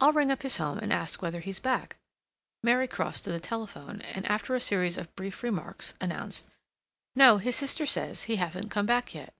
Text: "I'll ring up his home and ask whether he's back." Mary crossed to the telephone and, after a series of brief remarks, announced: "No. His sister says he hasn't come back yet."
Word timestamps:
"I'll 0.00 0.14
ring 0.14 0.30
up 0.30 0.40
his 0.44 0.56
home 0.56 0.78
and 0.78 0.90
ask 0.90 1.20
whether 1.20 1.40
he's 1.40 1.58
back." 1.58 1.98
Mary 2.62 2.88
crossed 2.88 3.24
to 3.24 3.30
the 3.32 3.38
telephone 3.38 4.00
and, 4.00 4.24
after 4.24 4.54
a 4.54 4.58
series 4.60 4.96
of 4.96 5.14
brief 5.14 5.42
remarks, 5.42 5.92
announced: 6.00 6.48
"No. 7.14 7.36
His 7.36 7.56
sister 7.56 7.84
says 7.84 8.22
he 8.22 8.36
hasn't 8.36 8.70
come 8.70 8.86
back 8.86 9.14
yet." 9.14 9.34